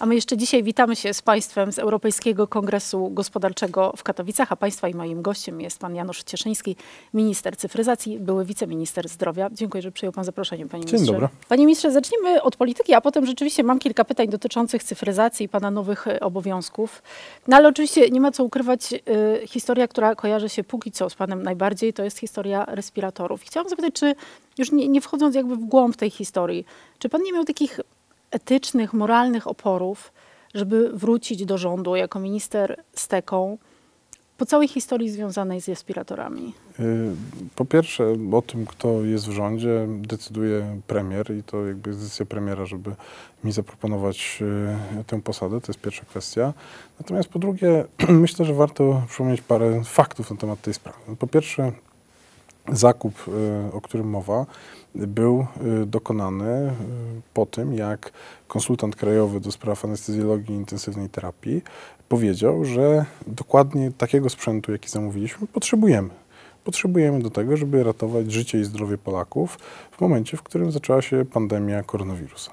[0.00, 4.56] A my jeszcze dzisiaj witamy się z Państwem z Europejskiego Kongresu Gospodarczego w Katowicach, a
[4.56, 6.76] Państwa i moim gościem jest Pan Janusz Cieszyński,
[7.14, 9.48] minister cyfryzacji, były wiceminister zdrowia.
[9.52, 11.12] Dziękuję, że przyjął Pan zaproszenie, Panie Dzień Ministrze.
[11.12, 11.28] dobry.
[11.48, 15.70] Panie Ministrze, zacznijmy od polityki, a potem rzeczywiście mam kilka pytań dotyczących cyfryzacji i Pana
[15.70, 17.02] nowych e, obowiązków.
[17.48, 21.14] No ale oczywiście nie ma co ukrywać, y, historia, która kojarzy się póki co z
[21.14, 23.42] Panem najbardziej, to jest historia respiratorów.
[23.42, 24.14] Chciałam zapytać, czy
[24.58, 26.64] już nie, nie wchodząc jakby w głąb tej historii,
[26.98, 27.80] czy Pan nie miał takich
[28.30, 30.12] etycznych, moralnych oporów,
[30.54, 33.58] żeby wrócić do rządu jako minister z teką
[34.40, 36.54] po całej historii związanej z respiratorami?
[36.80, 37.12] Y,
[37.56, 42.26] Po pierwsze, o tym, kto jest w rządzie, decyduje premier i to jakby jest decyzja
[42.26, 42.94] premiera, żeby
[43.44, 44.38] mi zaproponować
[45.00, 45.60] y, tę posadę.
[45.60, 46.52] To jest pierwsza kwestia.
[47.00, 51.16] Natomiast po drugie, myślę, że warto przypomnieć parę faktów na temat tej sprawy.
[51.18, 51.72] Po pierwsze,
[52.68, 54.46] zakup, y, o którym mowa,
[54.94, 55.46] był
[55.82, 56.72] y, dokonany y,
[57.34, 58.12] po tym, jak
[58.48, 61.62] konsultant krajowy do spraw anestezjologii i intensywnej terapii
[62.08, 66.10] powiedział, że dokładnie takiego sprzętu, jaki zamówiliśmy, potrzebujemy.
[66.64, 69.58] Potrzebujemy do tego, żeby ratować życie i zdrowie Polaków
[69.90, 72.50] w momencie, w którym zaczęła się pandemia koronawirusa.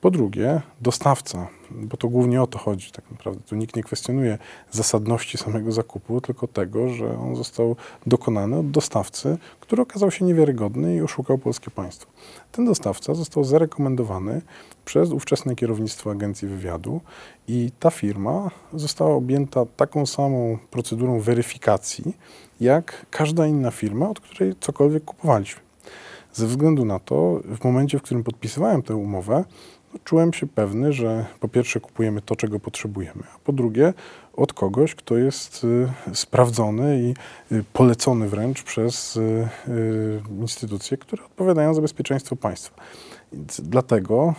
[0.00, 3.40] Po drugie, dostawca, bo to głównie o to chodzi tak naprawdę.
[3.40, 4.38] Tu nikt nie kwestionuje
[4.70, 10.96] zasadności samego zakupu, tylko tego, że on został dokonany od dostawcy, który okazał się niewiarygodny
[10.96, 12.10] i oszukał polskie państwo.
[12.52, 14.42] Ten dostawca został zarekomendowany
[14.84, 17.00] przez ówczesne kierownictwo Agencji Wywiadu
[17.48, 22.16] i ta firma została objęta taką samą procedurą weryfikacji,
[22.60, 25.60] jak każda inna firma, od której cokolwiek kupowaliśmy.
[26.32, 29.44] Ze względu na to, w momencie, w którym podpisywałem tę umowę,
[30.04, 33.94] czułem się pewny, że po pierwsze kupujemy to, czego potrzebujemy, a po drugie
[34.32, 37.14] od kogoś, kto jest y, sprawdzony i
[37.54, 39.48] y, polecony wręcz przez y,
[40.40, 42.82] instytucje, które odpowiadają za bezpieczeństwo państwa.
[43.32, 44.34] Więc dlatego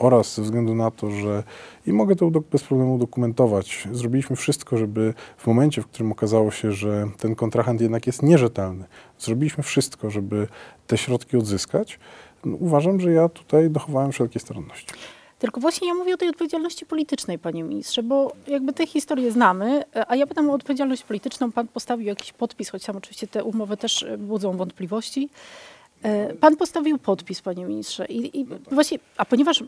[0.00, 1.42] oraz ze względu na to, że
[1.86, 6.72] i mogę to bez problemu dokumentować, zrobiliśmy wszystko, żeby w momencie, w którym okazało się,
[6.72, 8.84] że ten kontrahent jednak jest nierzetelny,
[9.18, 10.48] zrobiliśmy wszystko, żeby
[10.86, 11.98] te środki odzyskać.
[12.44, 14.86] No, uważam, że ja tutaj dochowałem wszelkiej staranności.
[15.38, 19.84] Tylko właśnie ja mówię o tej odpowiedzialności politycznej, panie ministrze, bo jakby tę historię znamy,
[20.08, 21.52] a ja pytam o odpowiedzialność polityczną.
[21.52, 25.28] Pan postawił jakiś podpis, choć tam oczywiście te umowy też budzą wątpliwości.
[26.02, 28.06] E, Pan postawił podpis, panie ministrze.
[28.06, 29.64] I, i właśnie, a ponieważ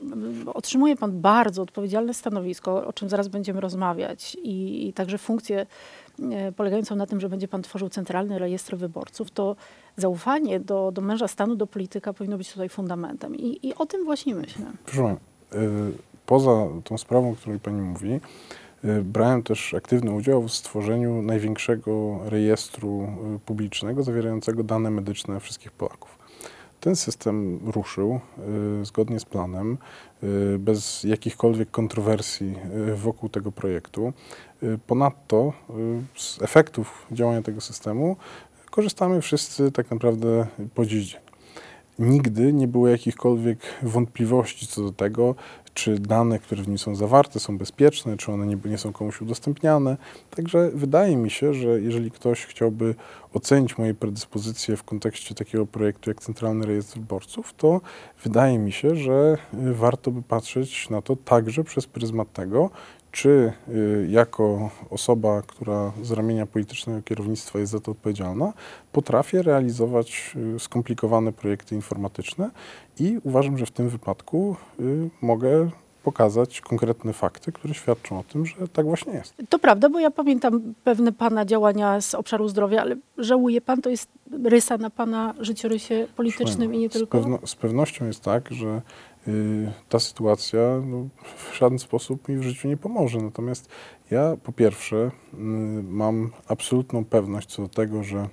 [0.54, 5.66] otrzymuje pan bardzo odpowiedzialne stanowisko, o czym zaraz będziemy rozmawiać, i, i także funkcję
[6.56, 9.56] polegającą na tym, że będzie pan tworzył centralny rejestr wyborców, to
[9.96, 13.36] zaufanie do, do męża stanu, do polityka powinno być tutaj fundamentem.
[13.36, 14.64] I, i o tym właśnie myślę.
[14.86, 15.16] Proszę
[15.54, 15.58] y,
[16.26, 18.20] poza tą sprawą, o której Pani mówi,
[18.84, 23.08] y, brałem też aktywny udział w stworzeniu największego rejestru
[23.46, 26.21] publicznego zawierającego dane medyczne wszystkich Polaków.
[26.82, 28.20] Ten system ruszył
[28.80, 29.78] y, zgodnie z planem,
[30.22, 32.54] y, bez jakichkolwiek kontrowersji
[32.90, 34.12] y, wokół tego projektu.
[34.86, 35.52] Ponadto
[36.16, 38.16] z efektów działania tego systemu
[38.70, 41.20] korzystamy wszyscy tak naprawdę po dziś dzień.
[41.98, 45.34] Nigdy nie było jakichkolwiek wątpliwości co do tego,
[45.74, 49.20] czy dane, które w nim są zawarte, są bezpieczne, czy one nie, nie są komuś
[49.20, 49.96] udostępniane.
[50.30, 52.94] Także wydaje mi się, że jeżeli ktoś chciałby
[53.34, 57.80] ocenić moje predyspozycje w kontekście takiego projektu jak Centralny Rejestr Wyborców, to
[58.24, 62.70] wydaje mi się, że y, warto by patrzeć na to także przez pryzmat tego,
[63.12, 68.52] czy y, jako osoba, która z ramienia politycznego kierownictwa jest za to odpowiedzialna,
[68.92, 72.50] potrafię realizować y, skomplikowane projekty informatyczne
[72.98, 75.70] i uważam, że w tym wypadku y, mogę
[76.02, 79.34] pokazać konkretne fakty, które świadczą o tym, że tak właśnie jest.
[79.48, 83.90] To prawda, bo ja pamiętam pewne pana działania z obszaru zdrowia, ale żałuje pan, to
[83.90, 84.08] jest
[84.44, 87.18] rysa na pana życiorysie politycznym i nie z, tylko?
[87.18, 88.82] pewno, z pewnością jest tak, że
[89.28, 93.18] y, ta sytuacja no, w żaden sposób mi w życiu nie pomoże.
[93.18, 93.68] Natomiast
[94.10, 95.36] ja po pierwsze y,
[95.82, 98.28] mam absolutną pewność co do tego, że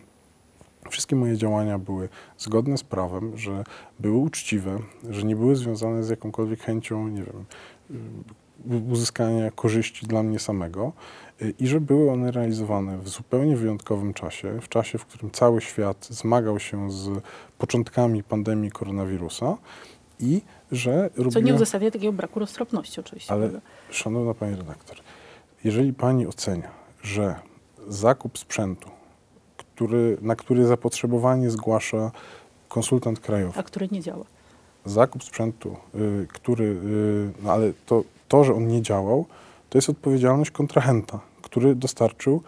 [0.89, 3.63] wszystkie moje działania były zgodne z prawem, że
[3.99, 4.79] były uczciwe,
[5.09, 7.45] że nie były związane z jakąkolwiek chęcią, nie wiem,
[8.91, 10.93] uzyskania korzyści dla mnie samego
[11.41, 15.61] y, i że były one realizowane w zupełnie wyjątkowym czasie, w czasie, w którym cały
[15.61, 17.09] świat zmagał się z
[17.57, 19.57] początkami pandemii koronawirusa
[20.19, 21.55] i że Co nie robiłem...
[21.55, 23.33] uzasadnia takiego braku roztropności oczywiście.
[23.33, 23.67] Ale, prawda?
[23.91, 24.97] szanowna pani redaktor,
[25.63, 26.71] jeżeli pani ocenia,
[27.01, 27.35] że
[27.87, 28.89] zakup sprzętu,
[29.79, 32.11] który, na który zapotrzebowanie zgłasza
[32.69, 34.25] konsultant krajowy, A który nie działa.
[34.85, 39.25] zakup sprzętu, y, który, y, no ale to, to, że on nie działał,
[39.69, 42.41] to jest odpowiedzialność kontrahenta, który dostarczył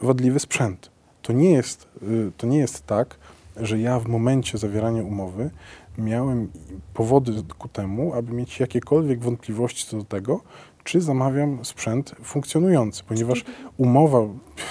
[0.00, 0.90] wadliwy sprzęt.
[1.22, 3.16] To nie jest, y, to nie jest tak,
[3.56, 5.50] że ja w momencie zawierania umowy
[5.98, 6.48] miałem
[6.94, 10.40] powody ku temu, aby mieć jakiekolwiek wątpliwości co do tego,
[10.84, 13.44] czy zamawiam sprzęt funkcjonujący, ponieważ
[13.76, 14.18] umowa,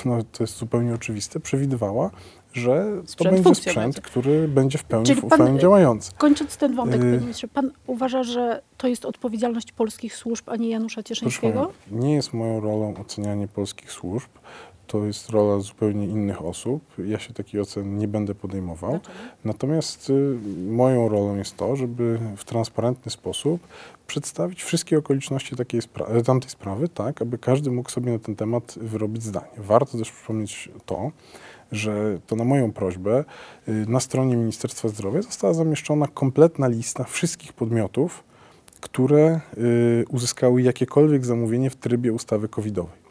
[0.06, 2.10] no to jest zupełnie oczywiste, przewidywała,
[2.54, 4.02] że to Sprzęt będzie funkcją sprzęt, będzie.
[4.02, 6.12] który będzie w pełni, Czyli w pan- pełni działający.
[6.18, 10.56] Kończąc ten wątek, Y- panie ministrze, pan uważa, że to jest odpowiedzialność polskich służb, a
[10.56, 11.60] nie Janusza Proszę Cieszyńskiego?
[11.90, 14.30] pana, nie jest moją rolą ocenianie polskich służb.
[14.88, 16.84] To jest rola zupełnie innych osób.
[17.08, 18.92] Ja się takiej ocen nie będę podejmował.
[18.92, 19.16] Dlaczego?
[19.46, 20.38] Natomiast y,
[20.72, 23.68] moją rolą jest to, żeby w transparentny sposób
[24.12, 28.76] przedstawić wszystkie okoliczności takiej spra- tamtej sprawy, tak, aby każdy mógł sobie na ten temat
[28.82, 29.58] wyrobić zdanie.
[29.58, 31.12] Warto też przypomnieć to,
[31.72, 33.26] że to na moją prośbę
[33.68, 38.24] y, na stronie Ministerstwa Zdrowia została zamieszczona kompletna lista wszystkich podmiotów,
[38.82, 43.02] które y, uzyskały jakiekolwiek zamówienie w trybie ustawy covidowej.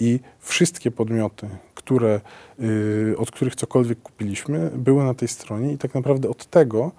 [0.00, 2.20] I wszystkie podmioty, które,
[2.60, 6.92] y, od których cokolwiek kupiliśmy, były na tej stronie i tak naprawdę od tego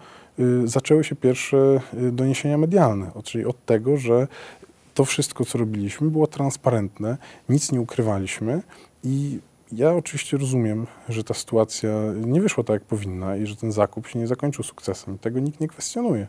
[0.65, 4.27] zaczęły się pierwsze y, doniesienia medialne, czyli od tego, że
[4.94, 7.18] to wszystko, co robiliśmy, było transparentne,
[7.50, 8.62] nic nie ukrywaliśmy
[9.03, 9.39] i
[9.75, 11.90] ja oczywiście rozumiem, że ta sytuacja
[12.25, 15.18] nie wyszła tak, jak powinna i że ten zakup się nie zakończył sukcesem.
[15.18, 16.28] Tego nikt nie kwestionuje.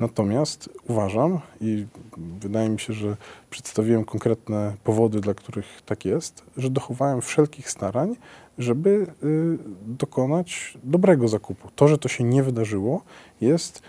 [0.00, 3.16] Natomiast uważam i wydaje mi się, że
[3.50, 8.16] przedstawiłem konkretne powody, dla których tak jest, że dochowałem wszelkich starań,
[8.58, 11.68] żeby y, dokonać dobrego zakupu.
[11.76, 13.02] To, że to się nie wydarzyło,
[13.40, 13.82] jest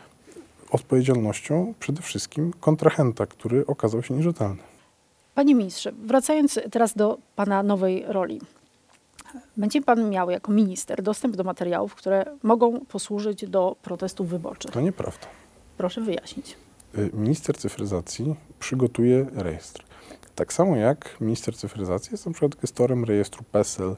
[0.72, 4.64] odpowiedzialnością przede wszystkim kontrahenta, który okazał się nierzetelny.
[5.36, 8.42] Panie ministrze, wracając teraz do pana nowej roli.
[9.58, 14.72] Będzie pan miał jako minister dostęp do materiałów, które mogą posłużyć do protestów wyborczych.
[14.72, 15.28] To nieprawda.
[15.78, 16.58] Proszę wyjaśnić.
[16.98, 19.84] Y, Minister cyfryzacji przygotuje rejestr.
[20.36, 23.96] Tak samo jak minister cyfryzacji jest na przykład gestorem rejestru PESEL,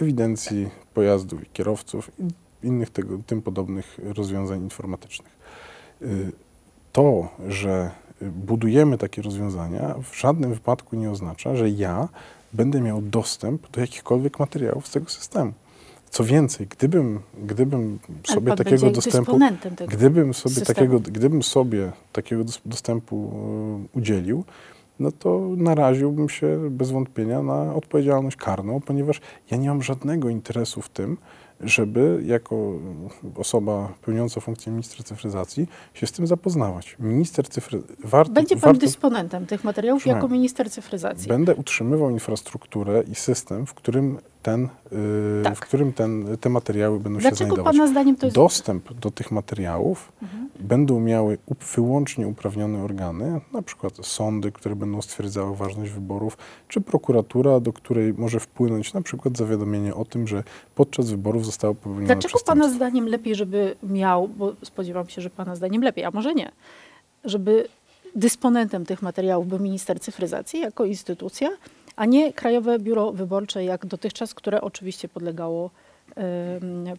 [0.00, 2.28] ewidencji pojazdów i kierowców i
[2.66, 5.32] innych tego, tym podobnych rozwiązań informatycznych.
[6.02, 6.32] Y,
[6.92, 7.90] To, że
[8.22, 12.08] y, budujemy takie rozwiązania, w żadnym wypadku nie oznacza, że ja
[12.52, 15.52] będę miał dostęp do jakichkolwiek materiałów z tego systemu.
[16.10, 19.38] Co więcej, gdybym, gdybym sobie takiego dostępu.
[19.86, 20.74] Gdybym sobie, systemu.
[20.74, 23.32] takiego, gdybym sobie takiego dos- dostępu
[23.94, 24.44] e, udzielił,
[25.00, 29.20] no to naraziłbym się bez wątpienia na odpowiedzialność karną, ponieważ
[29.50, 31.16] ja nie mam żadnego interesu w tym,
[31.60, 32.72] żeby jako
[33.36, 36.96] osoba pełniąca funkcję ministra cyfryzacji się z tym zapoznawać.
[36.98, 37.82] Minister cyfry...
[38.04, 41.28] Warto, Będzie pan warto, dysponentem tych materiałów jako minister cyfryzacji.
[41.28, 45.56] Będę utrzymywał infrastrukturę i system, w którym, ten, y, Tak.
[45.56, 47.76] w którym ten, te materiały będą się Dlaczego znajdować.
[47.76, 48.36] pana zdaniem to jest...
[48.36, 50.48] Dostęp do tych materiałów Mhm.
[50.60, 51.38] będą miały
[51.76, 56.38] wyłącznie uprawnione organy, na przykład sądy, które będą stwierdzały ważność wyborów,
[56.68, 60.42] czy prokuratura, do której może wpłynąć na przykład zawiadomienie o tym, że
[60.74, 65.56] podczas wyborów zostało popełnione Dlaczego pana zdaniem lepiej, żeby miał, bo spodziewam się, że pana
[65.56, 66.52] zdaniem lepiej, a może nie,
[67.24, 67.68] żeby
[68.16, 71.48] dysponentem tych materiałów był minister cyfryzacji jako instytucja,
[71.96, 75.70] a nie Krajowe Biuro Wyborcze jak dotychczas, które oczywiście podlegało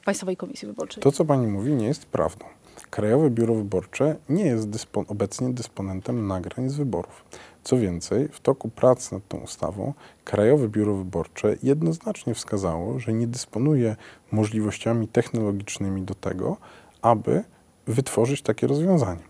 [0.06, 1.04] Państwowej Komisji Wyborczej.
[1.04, 2.46] To, co pani mówi, nie jest prawdą.
[2.90, 7.26] Krajowe Biuro Wyborcze nie jest dyspo, obecnie dysponentem nagrań z wyborów.
[7.64, 13.28] Co więcej, w toku prac nad tą ustawą Krajowe Biuro Wyborcze jednoznacznie wskazało, że nie
[13.28, 13.96] dysponuje
[14.32, 16.58] możliwościami technologicznymi do tego,
[17.02, 17.44] aby
[17.88, 19.24] wytworzyć takie rozwiązanie.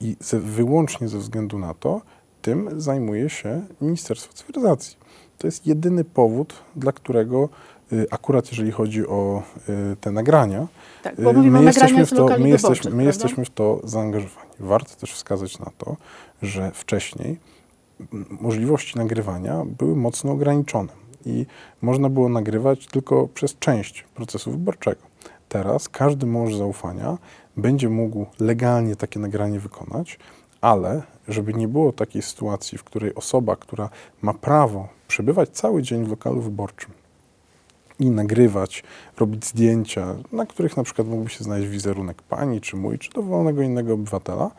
[0.00, 2.00] I ze, wyłącznie ze względu na to,
[2.42, 4.96] tym zajmuje się Ministerstwo Cyfryzacji.
[5.38, 7.48] To jest jedyny powód, dla którego
[7.92, 10.66] y, akurat jeżeli chodzi o y, te nagrania,
[11.02, 14.50] tak, bo y, my jesteśmy, w to, my, jesteśmy, my jesteśmy w to zaangażowani.
[14.60, 15.96] Warto też wskazać na to,
[16.42, 17.38] że wcześniej
[18.40, 20.92] możliwości nagrywania były mocno ograniczone
[21.26, 21.46] i
[21.82, 25.02] można było nagrywać tylko przez część procesu wyborczego.
[25.48, 27.18] Teraz każdy mąż zaufania
[27.56, 30.18] będzie mógł legalnie takie nagranie wykonać,
[30.60, 33.88] ale żeby nie było takiej sytuacji, w której osoba, która
[34.22, 36.90] ma prawo przebywać cały dzień w lokalu wyborczym,
[37.98, 38.82] i nagrywać,
[39.18, 43.62] robić zdjęcia, na których na przykład mógłby się znaleźć wizerunek pani, czy mój, czy dowolnego
[43.62, 44.50] innego obywatela,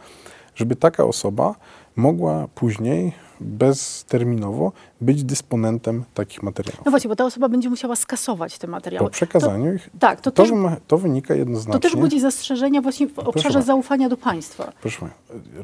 [0.58, 1.56] żeby taka osoba
[1.96, 4.72] mogła później bezterminowo
[5.02, 6.86] być dysponentem takich materiałów.
[6.86, 9.06] No właśnie, bo ta osoba będzie musiała skasować te materiały.
[9.06, 10.52] Po przekazaniu ich, To, tak, to, to, też,
[10.88, 11.80] to wynika to jednoznacznie...
[11.80, 13.68] też budzi zastrzeżenia właśnie w obszarze bardzo.
[13.68, 14.72] zaufania do państwa.
[14.82, 15.10] Proszę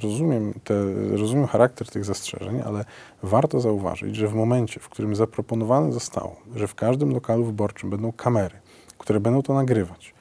[0.02, 0.74] rozumiem, te,
[1.18, 2.86] rozumiem charakter tych zastrzeżeń, ale
[3.24, 8.12] warto zauważyć, że w momencie, w którym zaproponowane zostało, że w każdym lokalu wyborczym będą
[8.12, 8.56] kamery,
[8.98, 10.14] które będą to nagrywać,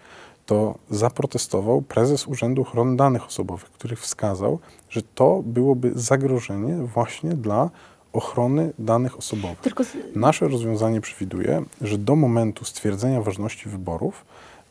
[0.47, 4.59] to zaprotestował prezes Urzędu Ochrony Danych Osobowych, który wskazał,
[4.91, 7.71] że to byłoby zagrożenie właśnie dla
[8.13, 9.59] ochrony danych osobowych.
[9.59, 9.85] Tylko
[10.15, 14.25] Nasze rozwiązanie przewiduje, że do momentu stwierdzenia ważności wyborów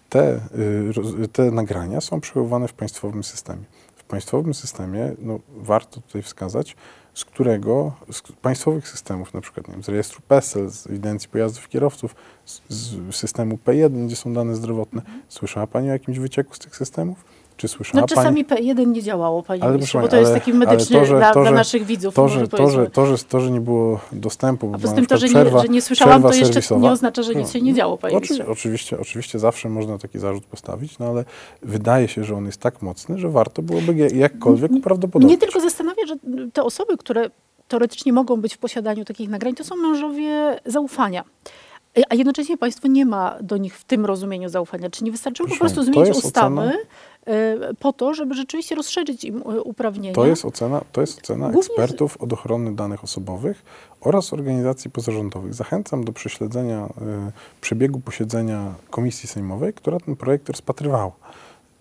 [0.10, 0.40] te,
[1.24, 3.64] y, te nagrania są przechowywane w państwowym systemie.
[4.12, 6.76] W państwowym systemie, no, warto tutaj wskazać,
[7.14, 11.70] z którego, z państwowych systemów, na przykład nie wiem, z rejestru PESEL, z ewidencji pojazdów
[11.70, 12.16] kierowców,
[12.46, 15.02] z, z systemu P1, gdzie są dane zdrowotne.
[15.30, 17.26] Słyszała Pani o jakimś wycieku z tych systemów?
[17.58, 18.16] Czy słyszała No Pani?
[18.16, 21.00] czasami P1 nie działało, panie Ale ministrze, bo to pani, jest ale- taki ale medyczny
[21.00, 22.14] to, że- dla, to, dla że- naszych widzów.
[22.16, 24.96] To że, to, że, to, że, to, że nie było dostępu, A bo poza na
[24.96, 26.82] tym to, że nie, przerwa, że nie słyszałam, to jeszcze serwisowa.
[26.82, 27.54] nie oznacza, że nic No.
[27.54, 31.26] się nie działo, panie Oczy, oczywiście, oczywiście zawsze można taki zarzut postawić, no ale
[31.62, 35.28] wydaje się, że on jest tak mocny, że warto byłoby jakkolwiek uprawdopodobnić.
[35.30, 36.16] Mnie tylko zastanawia, że
[36.54, 37.30] te osoby, które
[37.68, 41.24] teoretycznie mogą być w posiadaniu takich nagrań, to są mężowie zaufania.
[42.10, 44.90] A jednocześnie państwo nie ma do nich w tym rozumieniu zaufania.
[44.90, 46.74] Czy nie wystarczyło po Proszę prostu pani, to zmienić ustawy ocena-
[47.26, 50.16] e, po to, żeby rzeczywiście rozszerzyć im e, uprawnienia?
[50.16, 53.64] To jest ocena, to jest ocena Głównie ekspertów od ochrony danych osobowych
[54.02, 55.54] oraz organizacji pozarządowych.
[55.54, 56.92] Zachęcam do prześledzenia y,
[57.62, 61.12] przebiegu posiedzenia Komisji Sejmowej, która ten projekt rozpatrywała,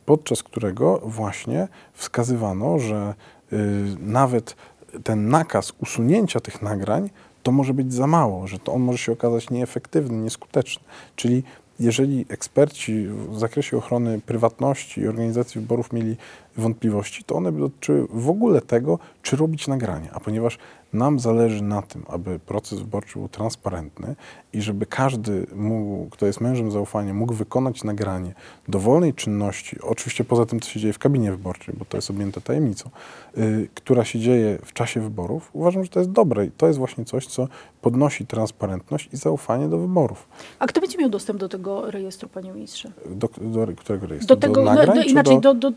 [0.07, 3.15] podczas którego właśnie wskazywano, że
[3.53, 3.57] y,
[3.99, 4.57] nawet
[5.05, 7.11] ten nakaz usunięcia tych nagrań
[7.43, 10.85] to może być za mało, że to on może się okazać nieefektywny, nieskuteczny.
[11.17, 11.43] Czyli
[11.81, 16.17] jeżeli eksperci w zakresie ochrony prywatności i organizacji wyborów mieli
[16.61, 20.09] wątpliwości, to one by dotyczyły w ogóle tego, czy robić nagranie.
[20.13, 20.59] A ponieważ
[20.93, 24.17] nam zależy na tym, aby proces wyborczy był transparentny
[24.53, 28.35] i żeby każdy, mógł, kto jest mężem zaufania, mógł wykonać nagranie
[28.69, 32.41] dowolnej czynności, oczywiście poza tym, co się dzieje w kabinie wyborczej, bo to jest objęte
[32.41, 32.91] tajemnicą,
[33.39, 36.79] y, która się dzieje w czasie wyborów, uważam, że to jest dobre i to jest
[36.79, 37.49] właśnie coś, co
[37.81, 40.29] podnosi transparentność i zaufanie do wyborów.
[40.59, 42.93] A kto będzie miał dostęp do tego rejestru, panie ministrze?
[43.07, 44.37] Do, do którego rejestru?
[44.37, 45.55] Do tego, no, nagrań, do, czy inaczej, do...
[45.55, 45.73] do,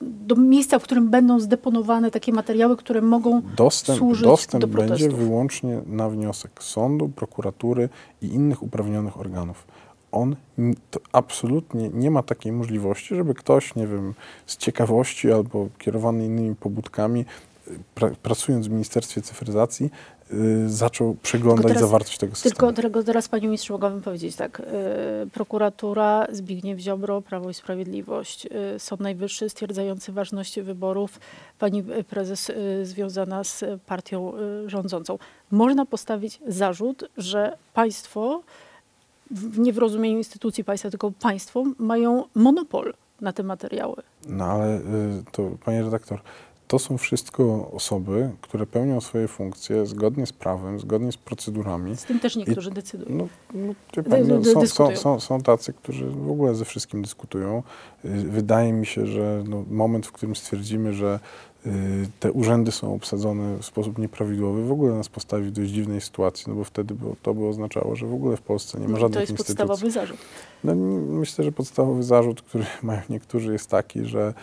[0.00, 4.86] do, miejsca, w którym będą zdeponowane takie materiały, które mogą Dostęp, służyć dostęp do będzie
[4.86, 5.18] protestów.
[5.18, 7.88] wyłącznie na wniosek sądu, prokuratury
[8.22, 9.66] i innych uprawnionych organów.
[10.12, 10.36] On
[11.12, 14.14] absolutnie nie ma takiej możliwości, żeby ktoś, nie wiem,
[14.46, 17.24] z ciekawości albo kierowany innymi pobudkami,
[17.68, 19.90] y, pra, pracując w Ministerstwie Cyfryzacji,
[20.66, 22.50] zaczął przeglądać teraz- zawartość tego systemu.
[22.54, 24.60] Tylko tylko teraz, panie ministrze, mogłabym powiedzieć tak.
[24.60, 24.64] y,
[25.32, 31.20] Prokuratura, Zbigniew Ziobro, Prawo i Sprawiedliwość, y, Sąd Najwyższy stwierdzający ważność wyborów,
[31.58, 34.32] pani y, prezes y, związana z y, partią
[34.66, 35.18] y, rządzącą.
[35.50, 38.42] Można postawić zarzut, że państwo,
[39.30, 43.96] w- nie w rozumieniu instytucji państwa, tylko państwo, mają monopol na te materiały.
[44.28, 44.82] No ale y,
[45.32, 46.20] to, panie redaktor,
[46.72, 51.96] to są wszystko osoby, które pełnią swoje funkcje zgodnie z prawem, zgodnie z procedurami.
[51.96, 53.16] Z tym też niektórzy decydują.
[53.18, 57.62] No, no, pani, no, są, są, są, są tacy, którzy w ogóle ze wszystkim dyskutują.
[58.04, 61.20] Y, Wydaje mi się, że no, moment, w którym stwierdzimy, że
[61.66, 61.70] y,
[62.20, 66.44] te urzędy są obsadzone w sposób nieprawidłowy, w ogóle nas postawi w dość dziwnej sytuacji,
[66.48, 68.96] no bo wtedy by, to by oznaczało, że w ogóle w Polsce nie ma No,
[68.96, 69.56] to żadnych jest instytucji.
[69.56, 70.18] podstawowy zarzut.
[70.64, 70.74] No,
[71.08, 74.34] myślę, że podstawowy zarzut, który mają niektórzy jest taki, że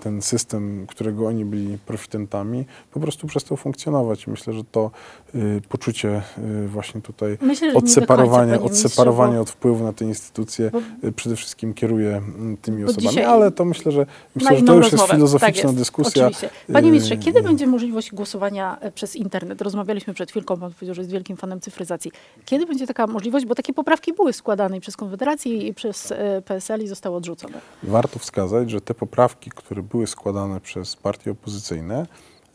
[0.00, 4.26] ten system, którego oni byli profitentami, po prostu przestał funkcjonować.
[4.26, 4.90] Myślę, że to
[5.34, 6.22] y, poczucie
[6.64, 11.12] y, właśnie tutaj Myślę, do końca, odseparowania, odseparowania od wpływu na te instytucje bo- y,
[11.12, 14.84] przede wszystkim kieruje mm, tymi osobami, dzisiaj- ale to myślę, że myślę, że to już
[14.84, 15.02] rozmowę.
[15.02, 16.26] jest filozoficzna tak jest, dyskusja.
[16.26, 16.50] Oczywiście.
[16.72, 19.62] Panie ministrze, Y, kiedy będzie możliwość głosowania e, przez internet?
[19.62, 22.10] Rozmawialiśmy przed chwilką, pan powiedział, że jest wielkim fanem cyfryzacji.
[22.44, 23.46] Kiedy będzie taka możliwość?
[23.46, 27.60] Bo takie poprawki były składane i przez Konfederację i przez e, PSL i zostały odrzucone.
[27.82, 32.06] Warto wskazać, że te poprawki, które były składane przez partie opozycyjne,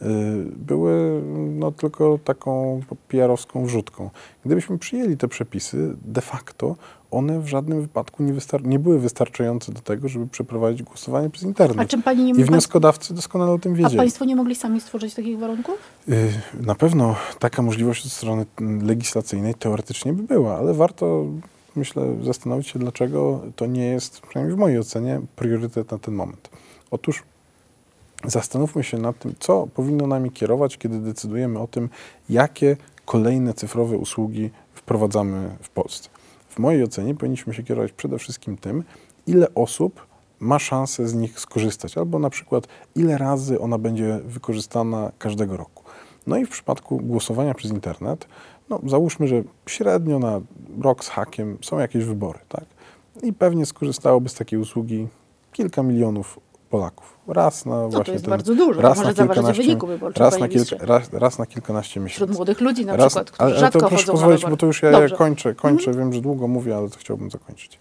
[0.02, 0.06] y,
[0.58, 1.22] były
[1.60, 4.10] no, tylko taką PR-owską wrzutką.
[4.46, 6.76] Gdybyśmy przyjęli te przepisy, de facto
[7.12, 11.48] one w żadnym wypadku nie, nie były wystarczające do tego, żeby przeprowadzić głosowanie przez A
[11.48, 11.90] internet.
[11.90, 13.98] czym pani nie I pan, wnioskodawcy doskonale o tym A wiedzieli.
[13.98, 15.76] państwo nie mogli sami stworzyć takich warunków?
[16.10, 18.46] Y, Na pewno taka możliwość od strony
[18.82, 21.26] legislacyjnej teoretycznie by była, ale warto,
[21.76, 26.50] myślę, zastanowić się, dlaczego to nie jest, przynajmniej w mojej ocenie, priorytet na ten moment.
[26.92, 27.24] Otóż
[28.26, 31.90] zastanówmy się nad tym, co powinno nami kierować, kiedy decydujemy o tym,
[32.30, 36.10] jakie kolejne cyfrowe usługi wprowadzamy w Polsce.
[36.50, 38.84] W mojej ocenie powinniśmy się kierować przede wszystkim tym,
[39.28, 40.06] ile osób
[40.40, 45.84] ma szansę z nich skorzystać, albo na przykład ile razy ona będzie wykorzystana każdego roku.
[46.28, 48.28] No i w przypadku głosowania przez internet,
[48.70, 50.42] no załóżmy, że średnio na
[50.82, 52.66] rok z hakiem są jakieś wybory, tak?
[53.24, 55.08] I pewnie skorzystałoby z takiej usługi
[55.54, 56.40] kilka milionów
[56.72, 57.18] Polaków.
[57.28, 58.82] Raz na No to właśnie jest ten, bardzo dużo.
[58.82, 62.00] raz to na może zaważyć w wyniku wyborczym, raz na, kilka, raz, raz na kilkanaście
[62.00, 62.16] miesięcy.
[62.16, 64.84] Wśród młodych ludzi na Raz- przykład, którzy ale, ale to proszę pozwolić, bo to już
[64.84, 64.90] ja.
[64.90, 65.10] Mhm.
[65.10, 65.94] ja kończę, kończę.
[65.94, 67.80] wiem, że długo mówię, ale to chciałbym zakończyć.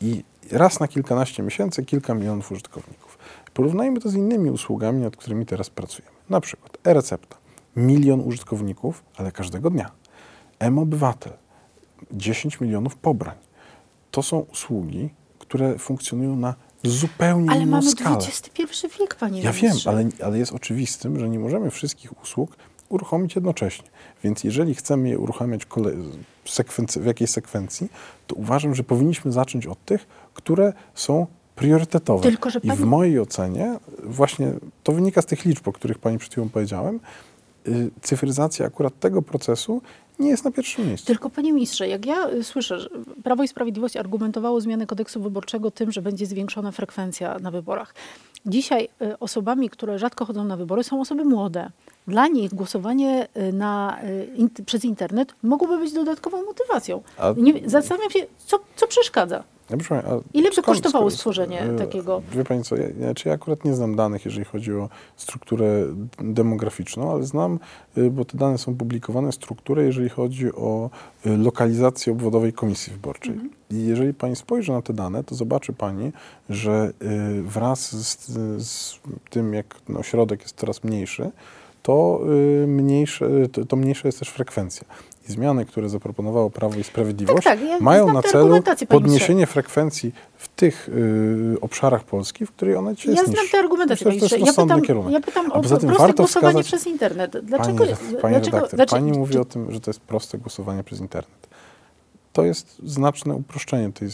[0.00, 3.18] I raz na kilkanaście miesięcy kilka milionów użytkowników.
[3.54, 6.14] Porównajmy to z innymi usługami, nad którymi teraz pracujemy.
[6.30, 7.36] Na przykład e-recepta.
[7.76, 9.90] Milion użytkowników, ale każdego dnia.
[10.58, 11.32] M-Obywatel.
[12.12, 13.36] 10 milionów pobrań.
[14.10, 18.16] To są usługi, które funkcjonują na zupełnie Ale inną mamy skalę.
[18.16, 22.56] XXI wiek, panie Ja wiem, ale, ale jest oczywistym, że nie możemy wszystkich usług
[22.88, 23.88] uruchomić jednocześnie.
[24.24, 25.66] Więc jeżeli chcemy je uruchamiać
[27.00, 27.88] w jakiejś sekwencji,
[28.26, 32.22] to uważam, że powinniśmy zacząć od tych, które są priorytetowe.
[32.22, 35.98] Tylko, że I w pani- mojej ocenie właśnie to wynika z tych liczb, o których
[35.98, 37.00] pani przed chwilą powiedziałem,
[37.68, 39.82] y, cyfryzacja akurat tego procesu
[40.18, 41.06] nie jest na pierwszym miejscu.
[41.06, 42.88] Tylko panie ministrze, jak ja y, słyszę, że
[43.24, 47.94] Prawo i Sprawiedliwość argumentowało zmianę kodeksu wyborczego tym, że będzie zwiększona frekwencja na wyborach.
[48.46, 51.70] Dzisiaj y, osobami, które rzadko chodzą na wybory, są osoby młode.
[52.06, 53.98] Dla nich głosowanie y, na,
[54.36, 57.02] in, przez internet mogłoby być dodatkową motywacją.
[57.18, 59.44] A- Nie, zastanawiam się, co, co przeszkadza.
[59.72, 62.22] Ja proszę Ile by kosztowało stworzenie y, takiego?
[62.32, 62.86] Wie pani co, ja,
[63.24, 65.66] ja, akurat nie znam danych, jeżeli chodzi o strukturę
[66.18, 67.58] demograficzną, ale znam,
[67.98, 70.90] y, bo te dane są publikowane, strukturę, jeżeli chodzi o
[71.26, 73.32] y, lokalizację obwodowej komisji wyborczej.
[73.32, 73.50] Mhm.
[73.70, 76.12] I jeżeli pani spojrzy na te dane, to zobaczy pani,
[76.50, 76.92] że
[77.38, 78.26] y, wraz z,
[78.66, 79.00] z
[79.30, 81.30] tym, jak ośrodek jest coraz mniejszy,
[81.82, 82.20] to,
[82.66, 84.84] mniejsze, to, to mniejsza jest też frekwencja.
[85.28, 88.54] I zmiany, które zaproponowało Prawo i Sprawiedliwość, Tak, tak, ja mają znam na celu
[88.88, 93.56] podniesienie frekwencji w tych y, obszarach Polski, w której ona dzisiaj Ja jest znam niższa.
[93.58, 95.12] tę argumentację, Myślę, że to jest Ja pytam, kierunek.
[95.12, 97.36] ja pytam A o poza tym proste warto głosowanie wskazać- przez internet.
[97.44, 100.38] Dlaczego, Pani, re- pani dlaczego, redaktor, dlaczego, pani mówi o tym, że to jest proste
[100.38, 101.48] głosowanie przez internet.
[102.32, 104.08] To jest znaczne uproszczenie tej,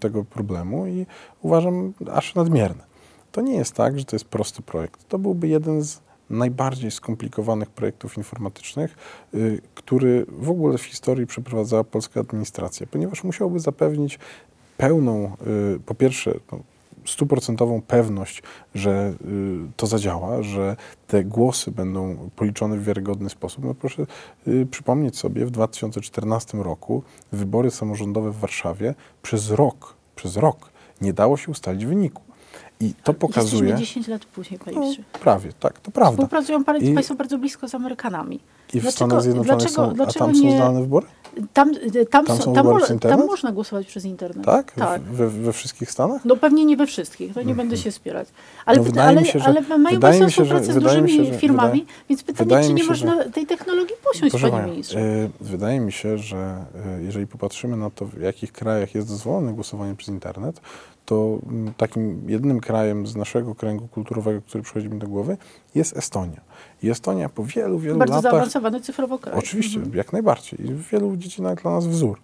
[0.00, 1.06] tego problemu i
[1.42, 2.90] uważam aż nadmierne.
[3.32, 5.08] To nie jest tak, że to jest prosty projekt.
[5.08, 8.96] To byłby jeden z najbardziej skomplikowanych projektów informatycznych,
[9.34, 14.18] y, który w ogóle w historii przeprowadzała polska administracja, ponieważ musiałby zapewnić
[14.76, 15.36] pełną,
[15.76, 16.58] y, po pierwsze, no,
[17.06, 18.42] stuprocentową pewność,
[18.74, 23.64] że y, to zadziała, że te głosy będą policzone w wiarygodny sposób.
[23.64, 24.06] No proszę
[24.70, 30.70] przypomnieć sobie, w 2014 roku wybory samorządowe w Warszawie przez rok, przez rok
[31.00, 32.22] nie dało się ustalić wyniku.
[32.80, 33.70] I to pokazuje...
[33.70, 36.12] Jesteśmy 10 lat później, No, prawie, tak, to prawda.
[36.16, 38.40] Współpracują I- Państwo bardzo blisko z Amerykanami.
[38.74, 41.06] I w Dlaczego- Stanach Zjednoczonych dlaczego- są, dlaczego a tam są nie- zdalne wybory?
[41.52, 41.70] Tam,
[42.10, 44.46] tam, Tam są, są tam, wybory mo- tam można głosować przez internet.
[44.46, 44.72] Tak?
[44.72, 45.02] tak.
[45.02, 46.24] We, we wszystkich Stanach?
[46.24, 48.28] No pewnie nie we wszystkich, to nie będę się spierać.
[48.66, 51.10] Ale, No wydaje ale, mi się, że- ale mają wydaje mi się, że- z dużymi
[51.10, 54.50] się, że- firmami, wydaje- więc pytanie, czy nie się, można że- tej technologii posiąść, Proszę
[54.50, 55.00] panie ministrze?
[55.00, 56.64] y, wydaje mi się, że
[57.00, 60.60] y, jeżeli popatrzymy na to, w jakich krajach jest dozwolone głosowanie przez internet,
[61.06, 65.36] to mm, takim jednym krajem z naszego kręgu kulturowego, który przychodzi mi do głowy,
[65.74, 66.40] jest Estonia.
[66.82, 68.32] I Estonia po wielu, wielu Bardzo latach...
[68.60, 69.38] zaawansowany cyfrowo kraj.
[69.38, 69.96] Oczywiście, Mhm.
[69.96, 70.66] jak najbardziej.
[70.66, 72.18] I wielu dzieci nawet dla nas wzór.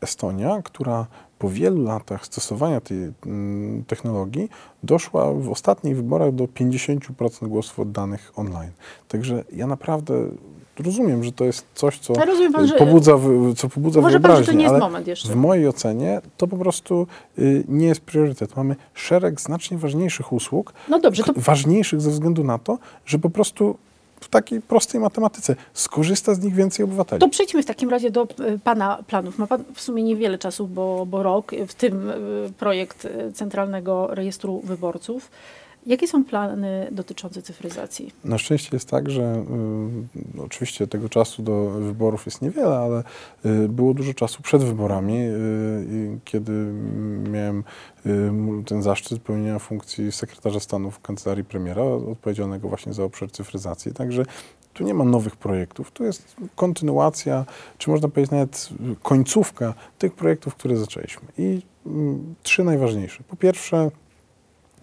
[0.00, 1.06] Estonia, która
[1.38, 4.48] po wielu latach stosowania tej mm, technologii
[4.82, 8.70] doszła w ostatnich wyborach do 50% głosów oddanych online.
[9.08, 10.14] Także ja naprawdę
[10.78, 13.12] rozumiem, że to jest coś, co Ja rozumiem pan, y, pobudza,
[13.56, 15.32] co pobudza Może pan, że to wyobraźnię, nie jest moment jeszcze.
[15.32, 17.06] w mojej ocenie to po prostu
[17.38, 18.56] y, nie jest priorytet.
[18.56, 23.30] Mamy szereg znacznie ważniejszych usług, No dobrze, to ważniejszych ze względu na to, że po
[23.30, 23.76] prostu
[24.22, 27.20] w takiej prostej matematyce skorzysta z nich więcej obywateli.
[27.20, 29.38] To przejdźmy w takim razie do e, Pana planów.
[29.38, 32.14] Ma Pan w sumie niewiele czasu, bo, bo rok, w tym e,
[32.58, 35.30] projekt e, Centralnego Rejestru Wyborców.
[35.86, 38.12] Jakie są plany dotyczące cyfryzacji?
[38.24, 39.44] Na szczęście jest tak, że
[40.36, 43.02] y, oczywiście tego czasu do wyborów jest niewiele, ale
[43.46, 46.52] y, było dużo czasu przed wyborami, y, kiedy
[47.30, 47.64] miałem
[48.06, 53.92] y, ten zaszczyt pełnienia funkcji sekretarza stanu w kancelarii premiera, odpowiedzialnego właśnie za obszar cyfryzacji.
[53.92, 54.22] Także
[54.72, 57.44] tu nie ma nowych projektów, tu jest kontynuacja,
[57.78, 58.68] czy można powiedzieć nawet
[59.02, 61.28] końcówka tych projektów, które zaczęliśmy.
[61.38, 63.22] I mm, trzy najważniejsze.
[63.28, 63.90] Po pierwsze,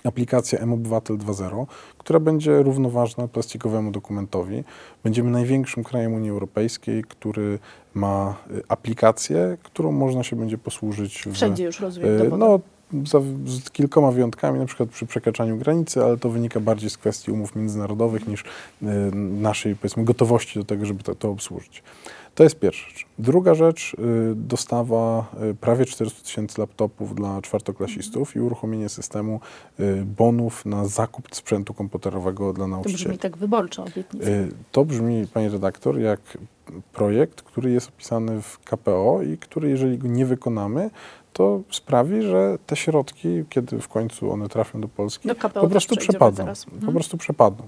[0.04, 1.66] aplikacja M-Obywatel 2.0,
[1.98, 4.64] która będzie równoważna plastikowemu dokumentowi.
[5.04, 7.60] Będziemy największym krajem Unii Europejskiej, który
[7.94, 11.24] ma y, aplikację, którą można się będzie posłużyć.
[11.26, 12.38] w- Wszędzie już rozumiem y.
[12.38, 12.60] No,
[13.06, 17.32] za, z kilkoma wyjątkami, na przykład przy przekraczaniu granicy, ale to wynika bardziej z kwestii
[17.32, 18.86] umów międzynarodowych niż y,
[19.16, 21.84] naszej, powiedzmy, gotowości do tego, żeby to, to obsłużyć.
[22.40, 23.06] To jest pierwsza rzecz.
[23.20, 29.40] Druga rzecz, y, dostawa y, prawie 400 tysięcy laptopów dla czwartoklasistów i uruchomienie systemu
[29.80, 33.04] y, bonów na zakup sprzętu komputerowego dla To nauczycieli.
[33.04, 34.28] brzmi tak wyborczo, obietnica.
[34.72, 36.20] To brzmi, panie redaktor, jak
[36.94, 40.90] projekt, który jest opisany w KPO i który, jeżeli go nie wykonamy,
[41.34, 45.96] to sprawi, że te środki, kiedy w końcu one trafią do Polski, Do po prostu
[45.96, 46.38] przepadną.
[46.38, 46.66] zaraz.
[46.66, 46.94] Po Mhm.
[46.94, 47.68] prostu przepadną.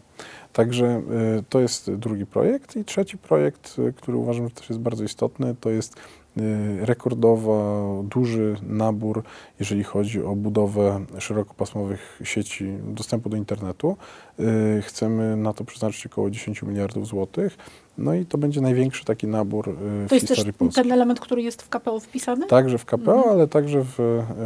[0.53, 1.01] Także
[1.39, 2.75] y, to jest drugi projekt.
[2.75, 5.95] I trzeci projekt, y, który uważam, że też jest bardzo istotny, to jest
[6.37, 9.23] y, rekordowo duży nabór,
[9.59, 13.97] jeżeli chodzi o budowę szerokopasmowych sieci dostępu do internetu.
[14.39, 17.57] Y, Chcemy na to przeznaczyć około 10 miliardów złotych
[17.97, 19.73] No i to będzie największy taki nabór y,
[20.06, 20.82] w To jest też historii Polski.
[20.82, 22.47] ten element, który jest w KPO wpisany?
[22.47, 23.30] Także w KPO, Mhm.
[23.30, 23.99] ale także w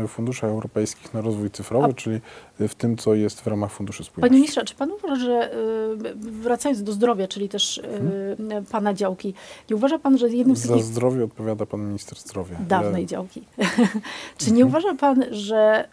[0.08, 2.20] funduszach europejskich na rozwój cyfrowy, A- czyli
[2.60, 4.36] w tym, co jest w ramach Funduszy Panie Spójności.
[4.36, 7.82] ministrze, czy pan uważa, że y, wracając do zdrowia, czyli też y,
[8.40, 8.66] Mhm.
[8.66, 9.34] pana działki,
[9.70, 12.58] nie uważa pan, że jednym z Za zdrowie odpowiada pan minister zdrowia.
[12.68, 13.42] dawnej Ja- działki.
[14.38, 15.88] Czy nie uważa pan, że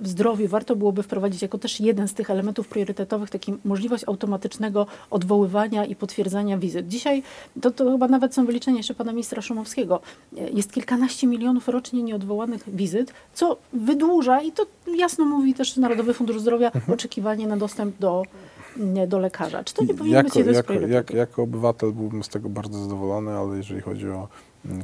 [0.00, 4.86] w zdrowiu warto byłoby wprowadzić jako też jeden z tych elementów priorytetowych taki możliwość automatycznego
[5.10, 6.85] odwoływania i potwierdzania wizyt?
[6.88, 7.22] Dzisiaj
[7.60, 10.00] to, to chyba nawet są wyliczenia jeszcze pana ministra Szumowskiego.
[10.52, 16.40] Jest kilkanaście milionów rocznie nieodwołanych wizyt, co wydłuża i to jasno mówi też Narodowy Fundusz
[16.40, 18.22] Zdrowia oczekiwanie na dostęp do,
[18.76, 19.64] nie, do lekarza.
[19.64, 20.94] Czy to nie powinien być jako, jeden z jako, priorytetów?
[20.94, 24.28] jak, jako obywatel byłbym z tego bardzo zadowolony, ale jeżeli chodzi o mm,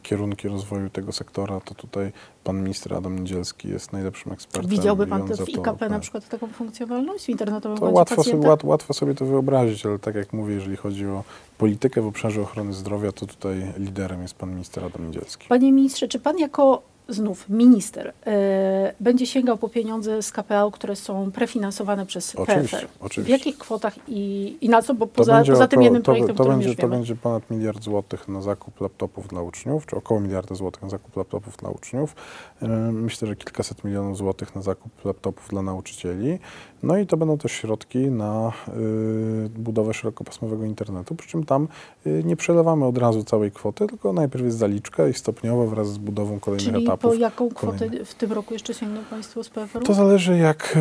[0.03, 2.13] kierunki rozwoju tego sektora, to tutaj
[2.45, 4.71] pan minister Adam Niedzielski jest najlepszym ekspertem.
[4.71, 5.99] Widziałby pan za w to IKP na odpowiada.
[5.99, 8.67] przykład taką funkcjonalność w internetowym To łatwo sobie, pacjenta?
[8.67, 11.25] łatwo sobie to wyobrazić, ale tak jak mówię, jeżeli chodzi o
[11.59, 15.49] politykę w obszarze ochrony zdrowia, to tutaj liderem jest pan minister Adam Niedzielski.
[15.49, 20.97] Panie ministrze, czy pan jako znów minister e, będzie sięgał po pieniądze z KPO, które
[20.97, 22.89] są prefinansowane przez Oczywiście, PFR?
[23.01, 23.23] oczywiście.
[23.23, 24.95] W jakich kwotach i, i na co?
[24.95, 27.51] Bo To poza, poza tym około- jednym to, projektem, to, którym będzie, to będzie ponad
[27.51, 31.71] miliard złotych na zakup laptopów dla uczniów, czy około miliarda złotych na zakup laptopów dla
[31.71, 32.15] uczniów.
[32.63, 36.39] Yy, Myślę, że kilkaset milionów złotych na zakup laptopów dla nauczycieli.
[36.83, 41.69] No i to będą też środki na yy, budowę szerokopasmowego internetu, przy czym tam
[42.05, 45.99] yy, nie przelewamy od razu całej kwoty, tylko najpierw jest zaliczka i stopniowo wraz z
[45.99, 47.11] budową kolejnych Czyli etapów.
[47.11, 48.09] po jaką kwotę kolejnych.
[48.09, 49.85] w tym roku jeszcze sięgną państwo z PFR-u?
[49.85, 50.79] To zależy jak,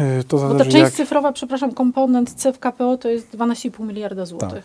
[0.00, 3.36] yy, to Bo ta zależy część jak, cyfrowa, przepraszam, komponent C w KPO to jest
[3.36, 4.64] 12,5 miliarda złotych.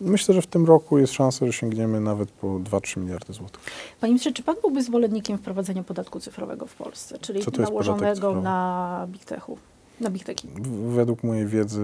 [0.00, 3.60] myślę, że w tym roku jest szansa, że sięgniemy nawet po 2-3 miliardy złotych.
[4.00, 9.24] Panie ministrze, czy pan byłby zwolennikiem wprowadzenia podatku cyfrowego w Polsce, czyli nałożonego na big
[9.24, 9.58] techu,
[10.00, 10.48] na big techi?
[10.54, 11.82] W- Według mojej wiedzy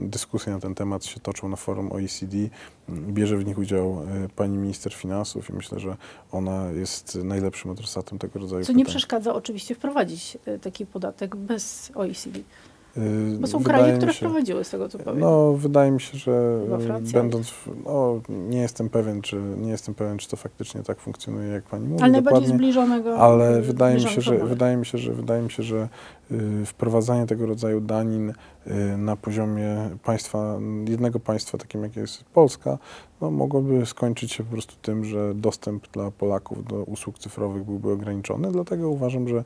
[0.00, 2.36] e, dyskusje na ten temat się toczą na forum OECD.
[2.88, 5.96] Mm, Bierze w nich udział e, pani minister finansów i myślę, że
[6.32, 8.90] ona jest najlepszym adresatem tego rodzaju Co nie pytań.
[8.90, 12.40] przeszkadza oczywiście wprowadzić e, taki podatek bez OECD.
[13.40, 15.20] Bo są wydaje kraje, które się- wprowadziły z tego, co powiem.
[15.20, 16.60] No, wydaje mi się, że
[17.12, 21.48] będąc, w, no, nie jestem pewien, czy nie jestem pewien, czy to faktycznie tak funkcjonuje,
[21.48, 22.02] jak pani mówi.
[22.02, 23.18] Ale najbardziej zbliżonego.
[23.18, 25.88] Ale wydaje mi, się, że, wydaje mi się, że wydaje mi się, że
[26.66, 30.58] wprowadzanie tego rodzaju danin y, na poziomie państwa,
[30.88, 32.78] jednego państwa, takim jak jest Polska,
[33.20, 37.92] no, mogłoby skończyć się po prostu tym, że dostęp dla Polaków do usług cyfrowych byłby
[37.92, 38.52] ograniczony.
[38.52, 39.44] Dlatego uważam, że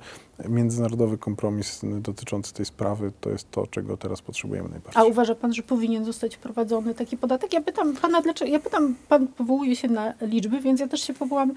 [0.48, 5.02] międzynarodowy kompromis dotyczący tej sprawy to jest to, czego teraz potrzebujemy najbardziej.
[5.02, 7.52] A uważa pan, że powinien zostać wprowadzony taki podatek?
[7.52, 8.50] Ja pytam pana, dlaczego?
[8.50, 11.54] Ja pytam, pan powołuje się na liczby, więc ja też się powołam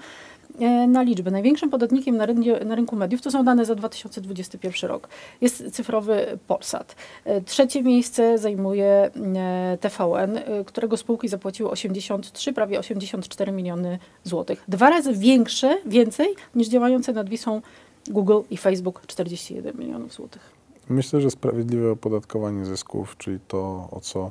[0.88, 1.30] na liczby.
[1.30, 5.08] Największym podatnikiem na, rynku, na rynku mediów, to są dane za 2021 rok,
[5.40, 6.96] jest cyfrowy Polsat.
[7.24, 14.64] E, Trzecie miejsce zajmuje e, TVN, e, którego spółki zapłaciły 83, prawie 84 miliony złotych.
[14.68, 17.60] Dwa razy większe, więcej niż działające nad Wisą
[18.06, 20.54] Google i Facebook 41 milionów złotych.
[20.88, 24.30] Myślę, że sprawiedliwe opodatkowanie zysków, czyli to, o co,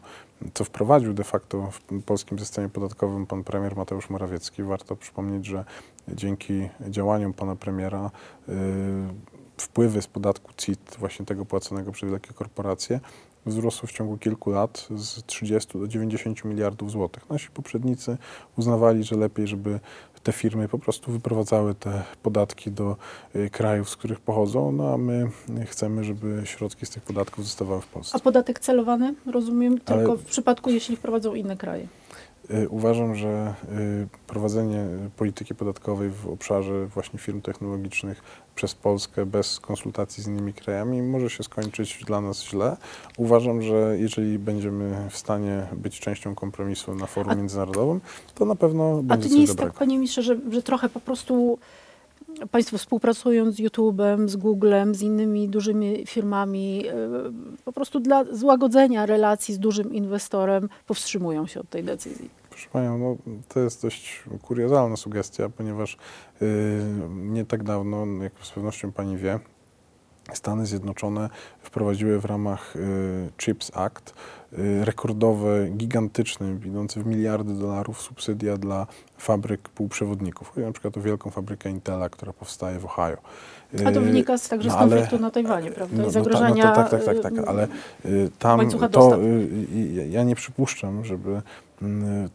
[0.54, 4.64] co wprowadził de facto w polskim systemie podatkowym pan premier Mateusz Morawiecki.
[4.64, 5.66] Warto przypomnieć, że
[6.08, 8.12] dzięki działaniom pana premiera
[8.50, 8.52] y,
[9.58, 13.00] wpływy z podatku CIT, właśnie tego płaconego przez wielkie korporacje,
[13.46, 17.30] wzrosły w ciągu kilku lat z 30 do 90 miliardów złotych.
[17.30, 18.18] Nasi poprzednicy
[18.58, 19.80] uznawali, że lepiej, żeby
[20.24, 22.96] te firmy po prostu wyprowadzały te podatki do
[23.36, 25.30] y, krajów, z których pochodzą, no a my
[25.66, 28.18] chcemy, żeby środki z tych podatków zostawały w Polsce.
[28.18, 31.88] A podatek celowany, rozumiem, Ale- tylko w przypadku, jeśli wprowadzą inne kraje.
[32.52, 34.86] Y, Uważam, że y, prowadzenie
[35.18, 38.22] polityki podatkowej w obszarze właśnie firm technologicznych
[38.56, 42.78] przez Polskę bez konsultacji z innymi krajami może się skończyć dla nas źle.
[43.18, 48.02] Uważam, że jeżeli będziemy w stanie być częścią kompromisu na forum A- międzynarodowym,
[48.36, 49.72] to na pewno A będzie to coś nie jest dobrego.
[49.72, 51.58] tak, panie ministrze, że, że trochę po prostu
[52.52, 56.94] państwo współpracując z YouTube'em, z Googlem, z innymi dużymi firmami, e,
[57.66, 62.30] po prostu dla złagodzenia relacji z dużym inwestorem powstrzymują się od tej decyzji.
[62.50, 63.18] Proszę Panią, no,
[63.48, 65.98] to jest dość kuriozalna sugestia, ponieważ
[66.42, 66.48] yy,
[67.10, 69.40] nie tak dawno, jak z pewnością Pani wie,
[70.34, 71.30] Stany Zjednoczone
[71.62, 74.14] wprowadziły w ramach y, CHIPS Act
[74.54, 80.50] y, rekordowe, gigantyczne, idące w miliardy dolarów subsydia dla fabryk półprzewodników.
[80.50, 83.18] Chodzi na przykład o wielką fabrykę Intela, która powstaje w Ohio.
[83.86, 85.98] A to Y, wynika z także z no ale- konfliktu na Tajwanie, prawda?
[85.98, 86.66] no, no, zagrożenia.
[86.66, 87.68] No to, tak, tak, tak, tak, y, ale
[88.06, 89.22] y, tam to, y,
[89.76, 91.42] y, ja nie przypuszczam, żeby mm,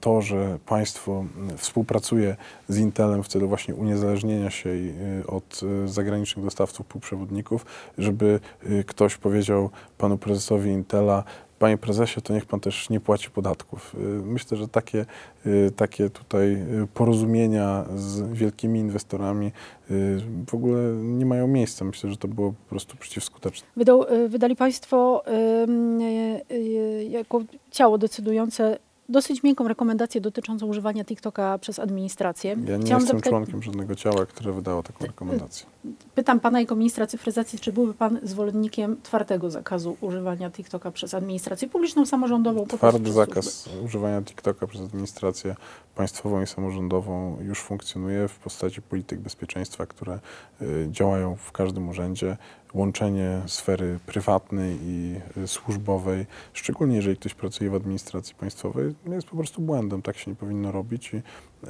[0.00, 2.36] to, że państwo mm, współpracuje
[2.68, 7.66] z Intelem w celu właśnie uniezależnienia się y, od y, zagranicznych dostawców półprzewodników,
[7.98, 11.24] żeby y, ktoś powiedział panu prezesowi Intela,
[11.58, 13.94] panie prezesie, to niech pan też nie płaci podatków.
[13.94, 15.06] Y, Myślę, że takie,
[15.46, 19.46] y, takie tutaj y, porozumienia z wielkimi inwestorami
[19.90, 21.84] y, w ogóle nie mają miejsca.
[21.84, 23.68] Myślę, że to było po prostu przeciwskuteczne.
[23.76, 25.22] Wydał, y, wydali Państwo
[25.62, 32.50] ym, y, y, jako ciało decydujące dosyć miękką rekomendację dotyczącą używania TikToka przez administrację.
[32.50, 35.66] Ja nie Chciałam jestem zapytać- członkiem żadnego ciała, które wydało taką rekomendację.
[36.14, 41.68] Pytam Pana jako ministra cyfryzacji, czy byłby Pan zwolennikiem twardego zakazu używania TikToka przez administrację
[41.68, 42.66] publiczną, samorządową?
[42.66, 45.54] Twardy zakaz używania TikToka przez administrację
[45.94, 50.18] państwową i samorządową już funkcjonuje w postaci polityk bezpieczeństwa, które
[50.62, 52.36] y, działają w każdym urzędzie.
[52.74, 59.36] Łączenie sfery prywatnej i y, służbowej, szczególnie jeżeli ktoś pracuje w administracji państwowej, jest po
[59.36, 60.02] prostu błędem.
[60.02, 61.16] Tak się nie powinno robić i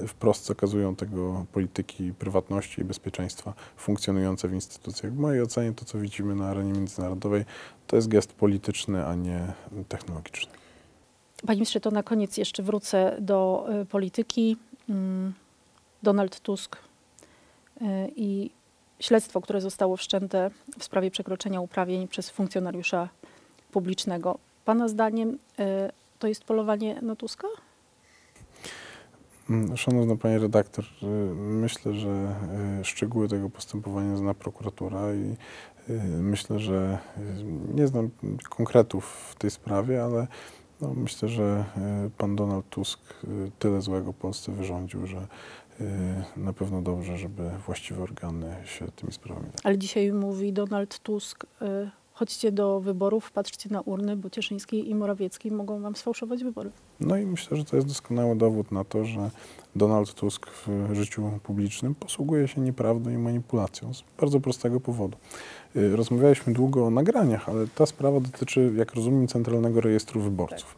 [0.02, 5.12] y, wprost zakazują tego polityki prywatności i bezpieczeństwa funkcjonujące w instytucjach.
[5.12, 7.44] W mojej ocenie to, co widzimy na arenie międzynarodowej,
[7.86, 9.52] to jest gest polityczny, a nie
[9.88, 10.52] technologiczny.
[11.46, 14.56] Panie ministrze, to na koniec jeszcze wrócę do y, polityki.
[14.88, 15.32] Mm,
[16.02, 16.76] Donald Tusk
[18.16, 18.50] i
[19.00, 23.08] śledztwo, które zostało wszczęte w sprawie przekroczenia uprawnień przez funkcjonariusza
[23.72, 24.38] publicznego.
[24.64, 25.38] Pana zdaniem y,
[26.18, 27.48] to jest polowanie na Tuska?
[29.50, 32.34] Mm, Szanowna Pani Redaktor, y, myślę, że
[32.80, 35.36] y, szczegóły tego postępowania zna prokuratura i
[35.90, 36.98] y, myślę, że
[37.74, 38.10] nie znam
[38.48, 40.26] konkretów w tej sprawie, ale
[40.80, 41.64] no, myślę, że
[42.18, 43.00] pan Donald Tusk
[43.58, 45.26] tyle złego Polsce wyrządził, że
[46.36, 51.90] na pewno dobrze, żeby właściwe organy się tymi sprawami Ale dzisiaj mówi Donald Tusk, y,
[52.12, 56.70] chodźcie do wyborów, patrzcie na urny, bo Cieszyński i Morawiecki mogą wam sfałszować wybory.
[57.00, 59.30] No i myślę, że to jest doskonały dowód na to, że
[59.76, 65.16] Donald Tusk w życiu publicznym posługuje się nieprawdą i manipulacją z bardzo prostego powodu.
[65.76, 70.76] Y, Rozmawialiśmy długo o nagraniach, ale ta sprawa dotyczy, jak rozumiem, Centralnego Rejestru Wyborców.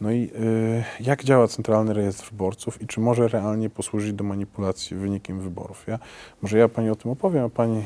[0.00, 4.96] No i y, jak działa Centralny Rejestr Wyborców i czy może realnie posłużyć do manipulacji
[4.96, 5.84] wynikiem wyborów?
[5.86, 5.98] Ja,
[6.42, 7.84] może ja Pani o tym opowiem, a Pani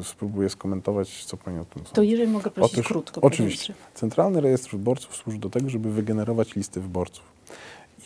[0.00, 1.92] y, spróbuje skomentować, co Pani o tym sądzi.
[1.92, 3.20] To jeżeli mogę prosić Otóż, krótko.
[3.20, 3.74] oczywiście.
[3.94, 7.24] Centralny Rejestr Wyborców służy do tego, żeby wygenerować listy wyborców.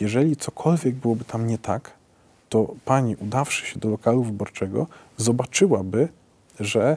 [0.00, 1.92] Jeżeli cokolwiek byłoby tam nie tak,
[2.48, 6.08] to pani, udawszy się do lokalu wyborczego, zobaczyłaby,
[6.60, 6.96] że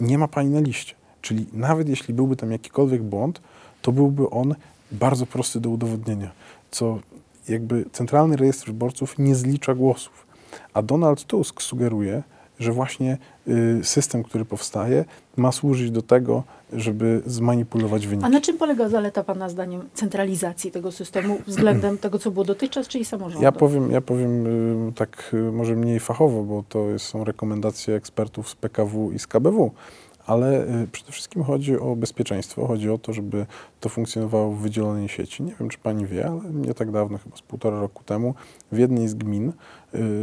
[0.00, 0.94] nie ma pani na liście.
[1.22, 3.40] Czyli nawet jeśli byłby tam jakikolwiek błąd,
[3.82, 4.54] to byłby on
[4.92, 6.30] bardzo prosty do udowodnienia.
[6.70, 6.98] Co
[7.48, 10.26] jakby Centralny Rejestr Wyborców nie zlicza głosów.
[10.74, 12.22] A Donald Tusk sugeruje,
[12.58, 15.04] że właśnie y, system, który powstaje,
[15.36, 18.26] ma służyć do tego, żeby zmanipulować wyniki.
[18.26, 22.88] A na czym polega zaleta Pana zdaniem centralizacji tego systemu względem tego, co było dotychczas,
[22.88, 23.44] czyli samorządu?
[23.44, 24.46] Ja powiem, ja powiem
[24.88, 29.26] y, tak y, może mniej fachowo, bo to są rekomendacje ekspertów z PKW i z
[29.26, 29.70] KBW,
[30.28, 32.66] ale y, przede wszystkim chodzi o bezpieczeństwo.
[32.66, 33.46] Chodzi o to, żeby
[33.80, 35.42] to funkcjonowało w wydzielonej sieci.
[35.42, 38.34] Nie wiem, czy pani wie, ale nie tak dawno, chyba z półtora roku temu,
[38.72, 39.52] w jednej z gmin y,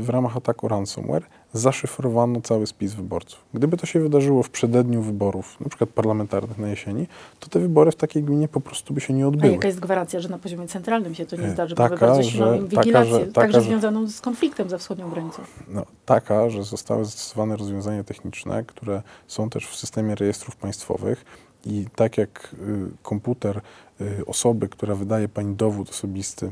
[0.02, 1.24] w ramach ataku ransomware
[1.60, 3.40] zaszyfrowano cały spis wyborców.
[3.54, 7.08] Gdyby to się wydarzyło w przededniu wyborów, na przykład parlamentarnych na jesieni,
[7.40, 9.54] to te wybory w takiej gminie po prostu by się nie A odbyły.
[9.54, 11.76] jaka jest gwarancja, że na poziomie centralnym się to nie E, zdarzy?
[11.76, 14.78] taka, bo wy bardzo że- taka, inwigilację, że- taka, także że- związaną z konfliktem za
[14.78, 15.42] wschodnią granicą.
[15.68, 21.26] no, taka, że zostały zastosowane rozwiązania techniczne, które są też w systemie rejestrów państwowych
[21.66, 22.58] i tak jak y,
[23.04, 23.62] komputer
[24.02, 26.52] y, osoby, która wydaje pani dowód osobisty,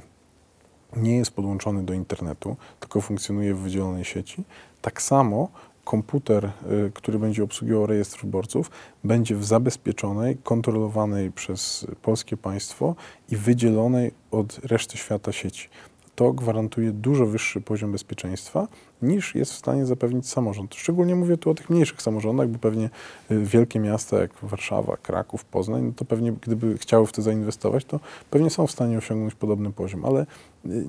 [0.96, 4.44] nie jest podłączony do internetu, tylko funkcjonuje w wydzielonej sieci,
[4.82, 5.50] tak samo
[5.84, 8.72] komputer, y, który będzie obsługiwał rejestr wyborców,
[9.04, 12.96] będzie w zabezpieczonej, kontrolowanej przez polskie państwo
[13.30, 15.70] i wydzielonej od reszty świata sieci.
[16.16, 18.68] To gwarantuje dużo wyższy poziom bezpieczeństwa
[19.04, 20.76] niż jest w stanie zapewnić samorząd.
[20.76, 22.90] Szczególnie mówię tu o tych mniejszych samorządach, bo pewnie
[23.32, 27.86] y, wielkie miasta jak Warszawa, Kraków, Poznań, no to pewnie gdyby chciały w to zainwestować,
[27.86, 28.00] to
[28.30, 30.26] pewnie są w stanie osiągnąć podobny poziom, ale y,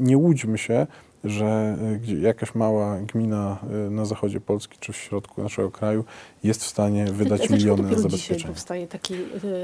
[0.00, 0.86] nie łudźmy się,
[1.24, 3.58] że y, jakaś mała gmina
[3.90, 6.04] na zachodzie Polski czy w środku naszego kraju
[6.44, 8.54] jest w stanie wydać Dlaczego miliony na zabezpieczenie.
[8.54, 9.14] powstaje taki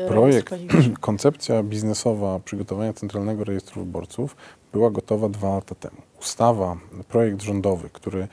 [0.08, 0.54] Projekt,
[1.00, 4.36] koncepcja biznesowa przygotowania Centralnego Rejestru Wyborców
[4.72, 5.96] była gotowa dwa lata temu.
[6.20, 6.76] Ustawa,
[7.08, 8.28] projekt rządowy, który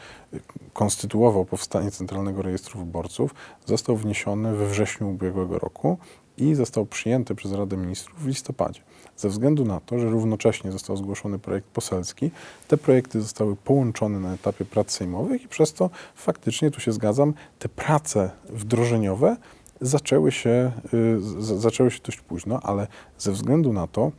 [0.74, 5.98] konstytuował powstanie Centralnego Rejestru Wyborców, został wniesiony we wrześniu ubiegłego roku
[6.38, 8.82] i został przyjęty przez Radę Ministrów w listopadzie.
[9.18, 12.32] Ze względu na to, że równocześnie został zgłoszony projekt poselski,
[12.68, 17.34] te projekty zostały połączone na etapie prac sejmowych i przez to faktycznie, tu się zgadzam,
[17.60, 19.38] te prace wdrożeniowe
[19.82, 24.12] zaczęły się, y, zaczęły się dość późno, ale ze względu na to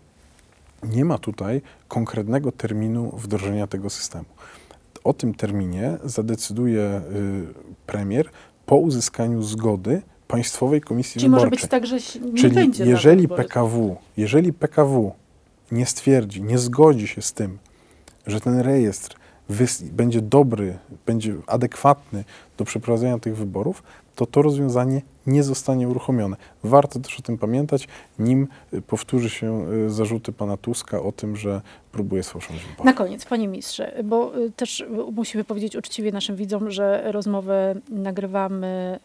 [0.83, 4.25] nie ma tutaj konkretnego terminu wdrożenia tego systemu.
[5.05, 7.47] O tym terminie zadecyduje y,
[7.87, 8.31] premier
[8.67, 11.63] po uzyskaniu zgody Państwowej Komisji Czyli może Wyborczej.
[11.63, 13.29] być tak, że nie Czyli będzie jeżeli.
[13.29, 15.13] PKW, jeżeli PKW
[15.73, 17.59] nie stwierdzi, nie zgodzi się z tym,
[18.27, 19.17] że ten rejestr
[19.83, 22.25] będzie dobry, będzie adekwatny
[22.57, 23.83] do przeprowadzenia tych wyborów,
[24.19, 26.37] to to rozwiązanie nie zostanie uruchomione.
[26.65, 31.37] Warto też o tym pamiętać, nim y, powtórzy się y, zarzuty pana Tuska o tym,
[31.37, 31.61] że
[31.93, 32.85] próbuje sfałszować wybory.
[32.85, 38.99] Na koniec, panie ministrze, bo y, też musimy powiedzieć uczciwie naszym widzom, że rozmowę nagrywamy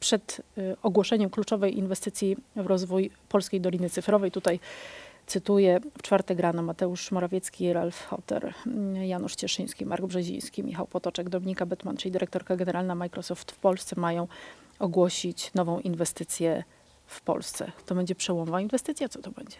[0.00, 0.40] przed
[0.82, 4.30] ogłoszeniem kluczowej inwestycji w rozwój Polskiej Doliny Cyfrowej.
[4.30, 4.60] Tutaj
[5.30, 8.54] cytuję w czwartek rano Mateusz Morawiecki, Ralf Hotter,
[9.02, 14.28] Janusz Cieszyński, Mark Brzeziński, Michał Potoczek, Dominika Betman, czyli dyrektorka generalna Microsoft w Polsce mają
[14.78, 16.64] ogłosić nową inwestycję
[17.06, 17.72] w Polsce.
[17.86, 19.08] To będzie przełomowa inwestycja?
[19.08, 19.56] Co to będzie?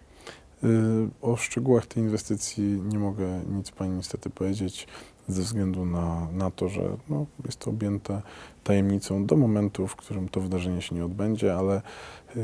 [0.64, 4.86] Y, O szczegółach tej inwestycji nie mogę nic Pani niestety powiedzieć,
[5.28, 8.22] ze względu na, na to, że no, jest to objęte
[8.64, 11.82] tajemnicą do momentu, w którym to wydarzenie się nie odbędzie, ale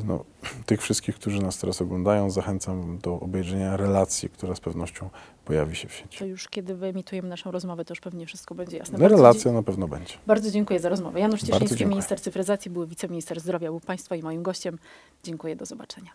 [0.05, 0.25] no,
[0.67, 5.11] tych wszystkich, którzy nas teraz oglądają, zachęcam do obejrzenia relacji, która z pewnością
[5.45, 6.19] pojawi się w sieci.
[6.19, 8.99] To już kiedy wyemitujemy naszą rozmowę, to już pewnie wszystko będzie jasne.
[8.99, 10.13] No, relacja na pewno będzie.
[10.13, 11.21] dzie- Bardzo dziękuję za rozmowę.
[11.21, 14.79] Janusz Cieszyński, minister cyfryzacji, były wiceminister zdrowia, był Państwa i moim gościem.
[15.25, 16.11] Dziękuję, do zobaczenia.